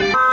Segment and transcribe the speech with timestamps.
[0.00, 0.29] you